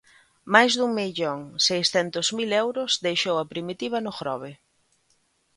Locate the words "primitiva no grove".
3.51-4.51